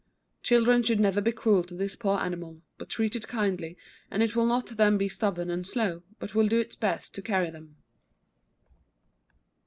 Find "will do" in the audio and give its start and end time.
6.33-6.59